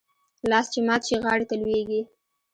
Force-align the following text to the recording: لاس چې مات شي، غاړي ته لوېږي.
لاس 0.49 0.65
چې 0.73 0.79
مات 0.87 1.01
شي، 1.07 1.15
غاړي 1.23 1.45
ته 1.49 1.55
لوېږي. 1.61 2.01